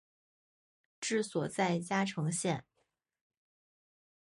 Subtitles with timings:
[0.99, 2.65] 治所在嘉诚县。